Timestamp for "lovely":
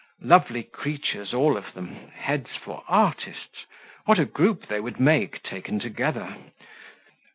0.23-0.63